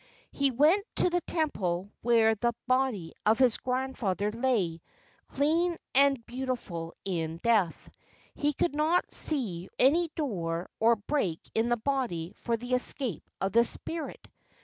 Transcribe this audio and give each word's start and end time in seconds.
He 0.31 0.49
went 0.49 0.83
to 0.95 1.11
the 1.11 1.21
temple 1.21 1.91
where 2.01 2.33
the 2.33 2.55
body 2.65 3.13
of 3.23 3.37
his 3.37 3.57
grandfather 3.59 4.31
lay, 4.31 4.81
clean 5.27 5.77
and 5.93 6.25
beau¬ 6.25 6.47
tiful 6.47 6.93
in 7.05 7.37
death. 7.37 7.87
He 8.33 8.53
could 8.53 8.73
not 8.73 9.13
see 9.13 9.69
any 9.77 10.09
door 10.15 10.71
or 10.79 10.95
break 10.95 11.39
in 11.53 11.69
the 11.69 11.77
body 11.77 12.33
for 12.35 12.57
the 12.57 12.73
escape 12.73 13.29
of 13.39 13.51
the 13.51 13.63
spirit. 13.63 14.27